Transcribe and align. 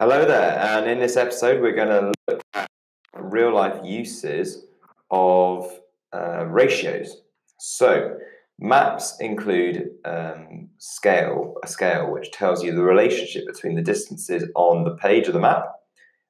Hello 0.00 0.24
there, 0.24 0.56
and 0.60 0.88
in 0.88 1.00
this 1.00 1.16
episode, 1.16 1.60
we're 1.60 1.74
going 1.74 1.88
to 1.88 2.12
look 2.28 2.40
at 2.54 2.70
real 3.16 3.52
life 3.52 3.80
uses 3.82 4.64
of 5.10 5.68
uh, 6.12 6.44
ratios. 6.46 7.22
So, 7.58 8.16
maps 8.60 9.16
include 9.18 9.90
um, 10.04 10.68
scale, 10.78 11.56
a 11.64 11.66
scale 11.66 12.12
which 12.12 12.30
tells 12.30 12.62
you 12.62 12.76
the 12.76 12.84
relationship 12.84 13.44
between 13.44 13.74
the 13.74 13.82
distances 13.82 14.44
on 14.54 14.84
the 14.84 14.94
page 14.94 15.26
of 15.26 15.32
the 15.32 15.40
map 15.40 15.64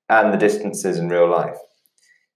and 0.08 0.32
the 0.32 0.38
distances 0.38 0.96
in 0.96 1.10
real 1.10 1.28
life. 1.28 1.58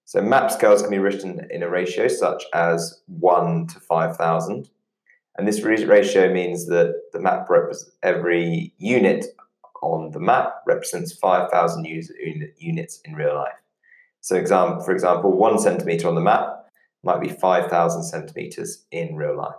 So, 0.05 0.21
map 0.21 0.51
scales 0.51 0.83
can 0.83 0.91
be 0.91 0.99
written 0.99 1.47
in 1.51 1.63
a 1.63 1.71
ratio 1.71 2.09
such 2.09 2.45
as 2.53 3.01
1 3.07 3.69
to 3.69 3.81
5,000. 3.81 4.69
And 5.39 5.49
this 5.49 5.63
ratio 5.63 6.31
means 6.31 6.67
that 6.67 6.95
the 7.15 7.21
map 7.21 7.49
represents 7.49 7.97
every 8.03 8.75
unit 8.77 9.29
on 9.83 10.11
the 10.11 10.21
map 10.21 10.63
represents 10.67 11.13
5,000 11.13 11.85
units 11.85 13.01
in 13.05 13.15
real 13.15 13.35
life. 13.35 13.53
So, 14.21 14.37
for 14.45 14.93
example, 14.93 15.33
one 15.33 15.59
centimeter 15.59 16.09
on 16.09 16.15
the 16.15 16.21
map 16.21 16.67
might 17.03 17.21
be 17.21 17.29
5,000 17.29 18.03
centimeters 18.05 18.85
in 18.91 19.17
real 19.17 19.37
life. 19.37 19.57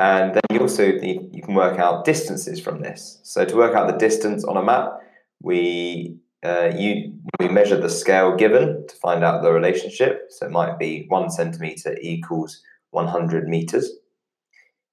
And 0.00 0.34
then 0.34 0.42
you 0.50 0.60
also 0.60 0.92
need, 0.92 1.28
you 1.30 1.42
can 1.42 1.54
work 1.54 1.78
out 1.78 2.06
distances 2.06 2.58
from 2.58 2.80
this. 2.80 3.20
So 3.22 3.44
to 3.44 3.56
work 3.56 3.76
out 3.76 3.86
the 3.86 3.98
distance 3.98 4.44
on 4.44 4.56
a 4.56 4.62
map, 4.62 4.98
we 5.42 6.16
uh, 6.42 6.72
you 6.74 7.12
we 7.38 7.48
measure 7.48 7.78
the 7.78 7.90
scale 7.90 8.34
given 8.34 8.86
to 8.88 8.96
find 8.96 9.22
out 9.22 9.42
the 9.42 9.52
relationship. 9.52 10.28
So 10.30 10.46
it 10.46 10.52
might 10.52 10.78
be 10.78 11.04
one 11.08 11.28
centimeter 11.28 11.98
equals 12.00 12.62
100 12.92 13.46
meters. 13.46 13.90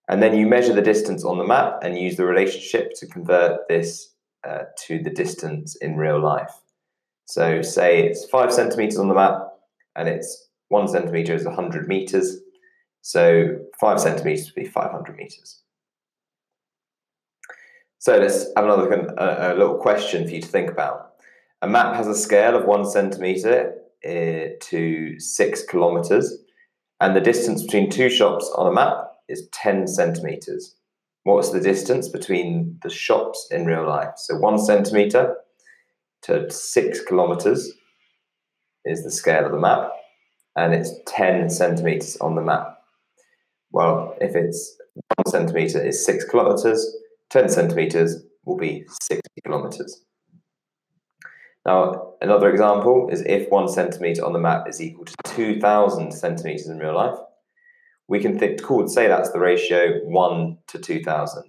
And 0.09 0.23
then 0.23 0.37
you 0.37 0.47
measure 0.47 0.73
the 0.73 0.81
distance 0.81 1.23
on 1.23 1.37
the 1.37 1.43
map 1.43 1.79
and 1.83 1.97
use 1.97 2.15
the 2.15 2.25
relationship 2.25 2.93
to 2.95 3.07
convert 3.07 3.67
this 3.67 4.13
uh, 4.47 4.63
to 4.85 4.99
the 4.99 5.09
distance 5.09 5.75
in 5.77 5.97
real 5.97 6.19
life. 6.19 6.53
So, 7.25 7.61
say 7.61 8.03
it's 8.03 8.25
five 8.29 8.53
centimeters 8.53 8.97
on 8.97 9.09
the 9.09 9.13
map 9.13 9.41
and 9.95 10.07
it's 10.07 10.47
one 10.69 10.87
centimeter 10.87 11.33
is 11.33 11.45
100 11.45 11.87
meters. 11.87 12.39
So, 13.01 13.57
five 13.79 13.99
centimeters 13.99 14.45
would 14.45 14.63
be 14.63 14.69
500 14.69 15.17
meters. 15.17 15.61
So, 17.99 18.17
let's 18.17 18.45
have 18.55 18.63
another 18.63 18.89
a, 18.89 19.53
a 19.53 19.57
little 19.57 19.77
question 19.77 20.25
for 20.25 20.33
you 20.33 20.41
to 20.41 20.47
think 20.47 20.71
about. 20.71 21.15
A 21.61 21.67
map 21.67 21.95
has 21.95 22.07
a 22.07 22.15
scale 22.15 22.55
of 22.55 22.65
one 22.65 22.85
centimeter 22.85 23.73
uh, 24.05 24.55
to 24.61 25.19
six 25.19 25.63
kilometers, 25.63 26.37
and 27.01 27.13
the 27.13 27.21
distance 27.21 27.63
between 27.63 27.89
two 27.89 28.09
shops 28.09 28.49
on 28.55 28.67
a 28.67 28.73
map 28.73 29.07
is 29.29 29.47
10 29.53 29.87
centimeters. 29.87 30.75
What's 31.23 31.51
the 31.51 31.59
distance 31.59 32.07
between 32.07 32.79
the 32.83 32.89
shops 32.89 33.47
in 33.51 33.65
real 33.65 33.87
life? 33.87 34.13
So 34.15 34.37
one 34.37 34.57
centimeter 34.57 35.35
to 36.23 36.49
six 36.49 37.03
kilometers 37.03 37.73
is 38.85 39.03
the 39.03 39.11
scale 39.11 39.45
of 39.45 39.51
the 39.51 39.59
map, 39.59 39.91
and 40.55 40.73
it's 40.73 40.91
10 41.07 41.49
centimeters 41.49 42.17
on 42.17 42.35
the 42.35 42.41
map. 42.41 42.77
Well, 43.71 44.15
if 44.21 44.35
it's 44.35 44.77
one 45.15 45.31
centimeter 45.31 45.83
is 45.83 46.05
six 46.05 46.23
kilometers, 46.23 46.95
10 47.29 47.49
centimeters 47.49 48.23
will 48.45 48.57
be 48.57 48.85
60 49.01 49.21
kilometers. 49.43 50.03
Now, 51.65 52.13
another 52.21 52.49
example 52.49 53.09
is 53.11 53.21
if 53.23 53.49
one 53.49 53.67
centimeter 53.67 54.25
on 54.25 54.31
the 54.31 54.39
map 54.39 54.69
is 54.69 54.81
equal 54.81 55.03
to 55.03 55.15
2,000 55.25 56.13
centimeters 56.13 56.67
in 56.67 56.79
real 56.79 56.95
life, 56.95 57.17
we 58.07 58.19
can 58.19 58.39
think, 58.39 58.61
cool, 58.61 58.87
say 58.87 59.07
that's 59.07 59.31
the 59.31 59.39
ratio 59.39 59.99
1 60.05 60.57
to 60.67 60.79
2000. 60.79 61.43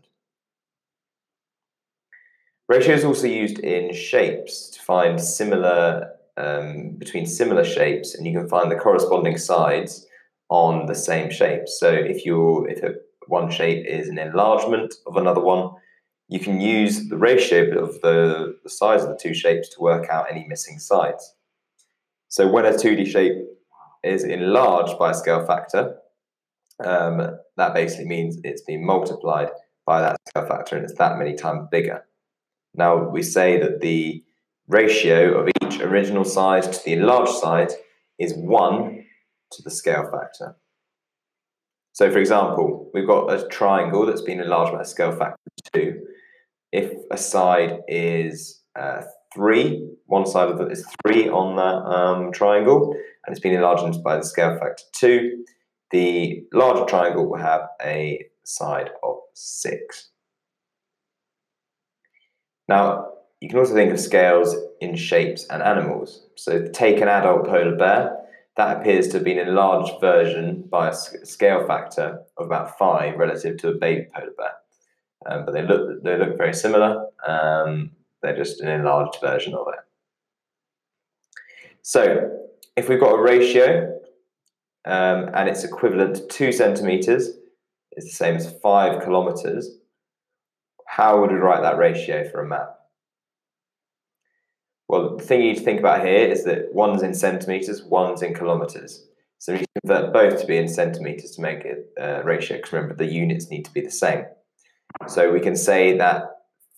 Ratio 2.68 2.94
is 2.94 3.04
also 3.04 3.26
used 3.26 3.60
in 3.60 3.94
shapes 3.94 4.68
to 4.70 4.82
find 4.82 5.20
similar, 5.20 6.10
um, 6.36 6.96
between 6.98 7.24
similar 7.26 7.64
shapes, 7.64 8.14
and 8.14 8.26
you 8.26 8.38
can 8.38 8.48
find 8.48 8.70
the 8.70 8.76
corresponding 8.76 9.38
sides 9.38 10.06
on 10.50 10.86
the 10.86 10.94
same 10.94 11.30
shape. 11.30 11.68
So 11.68 11.90
if 11.90 12.26
you 12.26 12.66
if 12.66 12.82
a, 12.82 12.94
one 13.26 13.50
shape 13.50 13.86
is 13.86 14.08
an 14.08 14.18
enlargement 14.18 14.94
of 15.06 15.16
another 15.16 15.40
one, 15.40 15.70
you 16.28 16.40
can 16.40 16.60
use 16.60 17.08
the 17.08 17.16
ratio 17.16 17.82
of 17.82 18.00
the, 18.02 18.58
the 18.62 18.70
size 18.70 19.02
of 19.02 19.08
the 19.08 19.16
two 19.16 19.32
shapes 19.32 19.68
to 19.70 19.80
work 19.80 20.08
out 20.10 20.26
any 20.30 20.46
missing 20.46 20.78
sides. 20.78 21.34
So 22.28 22.50
when 22.50 22.66
a 22.66 22.72
2D 22.72 23.06
shape 23.06 23.36
is 24.04 24.24
enlarged 24.24 24.98
by 24.98 25.12
a 25.12 25.14
scale 25.14 25.46
factor, 25.46 25.96
um, 26.84 27.38
that 27.56 27.74
basically 27.74 28.06
means 28.06 28.38
it's 28.44 28.62
been 28.62 28.84
multiplied 28.84 29.48
by 29.86 30.00
that 30.00 30.16
scale 30.28 30.46
factor 30.46 30.76
and 30.76 30.84
it's 30.84 30.98
that 30.98 31.18
many 31.18 31.34
times 31.34 31.66
bigger. 31.70 32.04
Now 32.74 33.08
we 33.08 33.22
say 33.22 33.58
that 33.58 33.80
the 33.80 34.22
ratio 34.68 35.40
of 35.40 35.48
each 35.62 35.80
original 35.80 36.24
side 36.24 36.64
to 36.64 36.84
the 36.84 36.92
enlarged 36.92 37.32
side 37.32 37.72
is 38.18 38.34
1 38.34 39.04
to 39.52 39.62
the 39.62 39.70
scale 39.70 40.08
factor. 40.10 40.56
So 41.92 42.10
for 42.10 42.18
example, 42.18 42.90
we've 42.94 43.06
got 43.06 43.32
a 43.32 43.48
triangle 43.48 44.06
that's 44.06 44.22
been 44.22 44.40
enlarged 44.40 44.72
by 44.72 44.82
a 44.82 44.84
scale 44.84 45.12
factor 45.12 45.36
of 45.46 45.72
2. 45.72 46.00
If 46.70 46.92
a 47.10 47.16
side 47.16 47.78
is 47.88 48.62
uh, 48.78 49.02
3, 49.34 49.88
one 50.06 50.26
side 50.26 50.50
of 50.50 50.60
it 50.60 50.70
is 50.70 50.86
3 51.06 51.28
on 51.30 51.56
that 51.56 51.90
um, 51.90 52.30
triangle, 52.30 52.92
and 52.92 53.32
it's 53.34 53.40
been 53.40 53.54
enlarged 53.54 54.02
by 54.04 54.16
the 54.16 54.22
scale 54.22 54.58
factor 54.58 54.84
2, 54.96 55.44
the 55.90 56.44
larger 56.52 56.84
triangle 56.84 57.28
will 57.28 57.38
have 57.38 57.62
a 57.82 58.26
side 58.44 58.90
of 59.02 59.16
6. 59.34 60.10
Now, 62.68 63.12
you 63.40 63.48
can 63.48 63.58
also 63.58 63.74
think 63.74 63.92
of 63.92 64.00
scales 64.00 64.56
in 64.80 64.96
shapes 64.96 65.46
and 65.50 65.62
animals. 65.62 66.26
So 66.34 66.68
take 66.68 67.00
an 67.00 67.08
adult 67.08 67.46
polar 67.46 67.76
bear, 67.76 68.18
that 68.56 68.80
appears 68.80 69.06
to 69.08 69.18
have 69.18 69.24
been 69.24 69.38
an 69.38 69.46
enlarged 69.46 70.00
version 70.00 70.62
by 70.68 70.88
a 70.88 70.92
scale 70.92 71.64
factor 71.64 72.20
of 72.36 72.46
about 72.46 72.76
5 72.76 73.16
relative 73.16 73.56
to 73.58 73.68
a 73.68 73.74
baby 73.74 74.08
polar 74.12 74.32
bear. 74.36 74.52
Um, 75.26 75.44
but 75.44 75.52
they 75.52 75.62
look, 75.62 76.02
they 76.02 76.18
look 76.18 76.36
very 76.36 76.52
similar. 76.52 77.06
Um, 77.26 77.92
they're 78.20 78.36
just 78.36 78.60
an 78.60 78.68
enlarged 78.68 79.18
version 79.20 79.54
of 79.54 79.66
it. 79.68 79.78
So 81.82 82.30
if 82.76 82.88
we've 82.88 82.98
got 82.98 83.14
a 83.14 83.22
ratio 83.22 83.97
um, 84.88 85.30
and 85.34 85.48
it's 85.48 85.64
equivalent 85.64 86.16
to 86.16 86.26
two 86.28 86.50
centimeters, 86.50 87.28
is 87.92 88.04
the 88.04 88.10
same 88.10 88.36
as 88.36 88.54
five 88.62 89.02
kilometers. 89.02 89.70
How 90.86 91.20
would 91.20 91.30
we 91.30 91.36
write 91.36 91.62
that 91.62 91.78
ratio 91.78 92.28
for 92.30 92.40
a 92.40 92.48
map? 92.48 92.74
Well, 94.88 95.16
the 95.18 95.22
thing 95.22 95.42
you 95.42 95.48
need 95.48 95.58
to 95.58 95.64
think 95.64 95.80
about 95.80 96.04
here 96.06 96.26
is 96.26 96.44
that 96.44 96.72
one's 96.72 97.02
in 97.02 97.12
centimeters, 97.12 97.82
one's 97.82 98.22
in 98.22 98.32
kilometers. 98.32 99.04
So 99.38 99.52
we 99.52 99.64
convert 99.82 100.14
both 100.14 100.40
to 100.40 100.46
be 100.46 100.56
in 100.56 100.66
centimeters 100.66 101.32
to 101.32 101.42
make 101.42 101.64
it 101.64 101.92
a 101.98 102.20
uh, 102.20 102.22
ratio, 102.22 102.56
because 102.56 102.72
remember 102.72 102.94
the 102.94 103.12
units 103.12 103.50
need 103.50 103.66
to 103.66 103.72
be 103.72 103.82
the 103.82 103.90
same. 103.90 104.24
So 105.06 105.30
we 105.30 105.40
can 105.40 105.54
say 105.54 105.98
that 105.98 106.22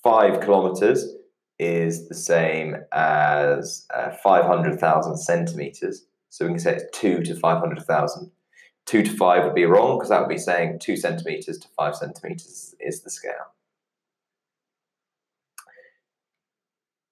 five 0.03 0.41
kilometers 0.41 1.15
is 1.61 2.09
the 2.09 2.15
same 2.15 2.77
as 2.93 3.87
uh, 3.95 4.11
500,000 4.11 5.17
centimeters. 5.17 6.07
So 6.31 6.47
we 6.47 6.53
can 6.53 6.61
say 6.61 6.77
it's 6.77 6.99
2 6.99 7.23
to 7.25 7.35
500,000. 7.35 8.31
2 8.87 9.03
to 9.03 9.17
5 9.17 9.45
would 9.45 9.55
be 9.55 9.67
wrong 9.67 9.99
because 9.99 10.09
that 10.09 10.21
would 10.21 10.29
be 10.29 10.39
saying 10.39 10.79
2 10.81 10.97
centimeters 10.97 11.59
to 11.59 11.69
5 11.77 11.97
centimeters 11.97 12.75
is 12.81 13.03
the 13.03 13.11
scale. 13.11 13.53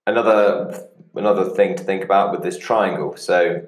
Another, 0.07 0.89
another 1.15 1.51
thing 1.51 1.77
to 1.77 1.85
think 1.85 2.03
about 2.03 2.33
with 2.33 2.43
this 2.43 2.59
triangle. 2.59 3.17
So 3.17 3.67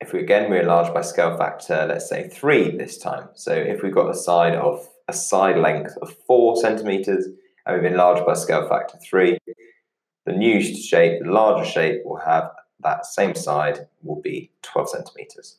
if 0.00 0.12
we 0.12 0.20
again 0.20 0.50
we 0.50 0.58
enlarge 0.58 0.92
by 0.94 1.02
scale 1.02 1.36
factor, 1.36 1.86
let's 1.86 2.08
say 2.08 2.28
3 2.28 2.76
this 2.76 2.98
time. 2.98 3.28
So 3.34 3.52
if 3.52 3.82
we've 3.82 3.94
got 3.94 4.10
a 4.10 4.14
side 4.14 4.54
of 4.54 4.88
a 5.08 5.12
side 5.12 5.58
length 5.58 5.96
of 6.00 6.16
4 6.26 6.56
centimeters 6.56 7.28
and 7.66 7.76
we've 7.76 7.90
enlarged 7.90 8.24
by 8.24 8.34
scale 8.34 8.68
factor 8.68 8.98
3, 8.98 9.38
the 10.26 10.32
new 10.32 10.62
shape, 10.62 11.22
the 11.22 11.30
larger 11.30 11.68
shape, 11.68 12.00
will 12.04 12.20
have 12.20 12.50
that 12.84 13.06
same 13.06 13.34
side 13.34 13.88
will 14.02 14.20
be 14.20 14.52
12 14.62 14.90
centimeters. 14.90 15.56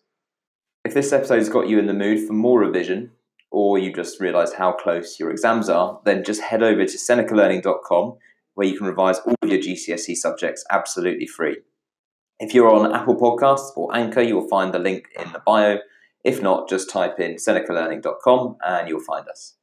If 0.85 0.93
this 0.93 1.11
episode 1.11 1.39
has 1.39 1.49
got 1.49 1.67
you 1.67 1.79
in 1.79 1.87
the 1.87 1.93
mood 1.93 2.25
for 2.25 2.33
more 2.33 2.59
revision, 2.59 3.11
or 3.51 3.77
you 3.77 3.91
just 3.93 4.19
realised 4.19 4.55
how 4.55 4.71
close 4.71 5.19
your 5.19 5.31
exams 5.31 5.69
are, 5.69 5.99
then 6.05 6.23
just 6.23 6.41
head 6.41 6.63
over 6.63 6.85
to 6.85 6.97
senecalearning.com 6.97 8.17
where 8.53 8.67
you 8.67 8.77
can 8.77 8.87
revise 8.87 9.19
all 9.19 9.35
of 9.41 9.49
your 9.49 9.59
GCSE 9.61 10.15
subjects 10.15 10.65
absolutely 10.69 11.27
free. 11.27 11.57
If 12.39 12.53
you're 12.53 12.69
on 12.69 12.93
Apple 12.93 13.15
Podcasts 13.15 13.75
or 13.77 13.95
Anchor, 13.95 14.21
you 14.21 14.35
will 14.35 14.47
find 14.47 14.73
the 14.73 14.79
link 14.79 15.07
in 15.17 15.31
the 15.31 15.41
bio. 15.45 15.79
If 16.23 16.41
not, 16.41 16.67
just 16.67 16.89
type 16.89 17.19
in 17.19 17.35
senecalearning.com 17.35 18.57
and 18.65 18.89
you'll 18.89 18.99
find 18.99 19.27
us. 19.29 19.55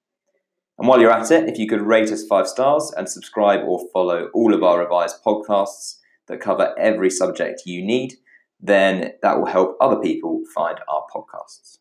And 0.79 0.89
while 0.89 1.01
you're 1.01 1.13
at 1.13 1.31
it, 1.31 1.49
if 1.49 1.59
you 1.59 1.69
could 1.69 1.83
rate 1.83 2.11
us 2.11 2.27
five 2.27 2.49
stars 2.49 2.93
and 2.97 3.09
subscribe 3.09 3.61
or 3.67 3.87
follow 3.93 4.31
all 4.33 4.55
of 4.55 4.63
our 4.63 4.79
revised 4.79 5.23
podcasts, 5.23 5.97
that 6.33 6.41
cover 6.41 6.75
every 6.79 7.11
subject 7.11 7.63
you 7.67 7.85
need, 7.85 8.15
then 8.61 9.13
that 9.23 9.39
will 9.39 9.47
help 9.47 9.77
other 9.81 10.01
people 10.01 10.43
find 10.55 10.79
our 10.89 11.05
podcasts. 11.15 11.79